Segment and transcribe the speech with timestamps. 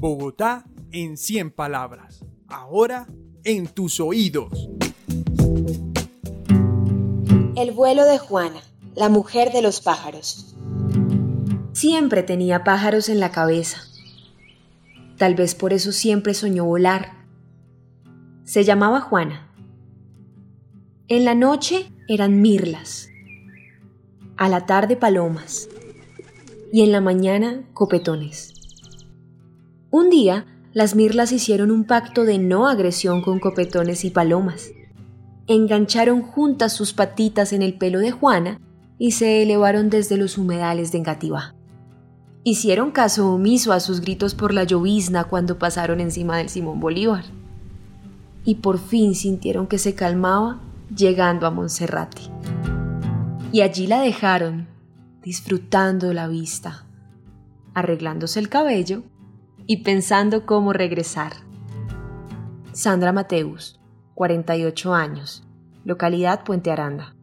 [0.00, 2.24] Bogotá en 100 palabras.
[2.48, 3.06] Ahora
[3.44, 4.70] en tus oídos.
[7.54, 8.62] El vuelo de Juana,
[8.94, 10.56] la mujer de los pájaros.
[11.74, 13.82] Siempre tenía pájaros en la cabeza.
[15.18, 17.26] Tal vez por eso siempre soñó volar.
[18.44, 19.52] Se llamaba Juana.
[21.08, 23.10] En la noche eran mirlas,
[24.38, 25.68] a la tarde palomas
[26.72, 28.59] y en la mañana copetones.
[29.92, 34.70] Un día, las mirlas hicieron un pacto de no agresión con copetones y palomas.
[35.48, 38.60] Engancharon juntas sus patitas en el pelo de Juana
[38.98, 41.56] y se elevaron desde los humedales de Engativá.
[42.44, 47.24] Hicieron caso omiso a sus gritos por la llovizna cuando pasaron encima del Simón Bolívar.
[48.44, 50.60] Y por fin sintieron que se calmaba
[50.94, 52.22] llegando a Monserrate.
[53.50, 54.68] Y allí la dejaron,
[55.24, 56.86] disfrutando la vista,
[57.74, 59.02] arreglándose el cabello
[59.66, 61.32] y pensando cómo regresar.
[62.72, 63.80] Sandra Mateus,
[64.14, 65.44] 48 años,
[65.84, 67.14] localidad Puente Aranda.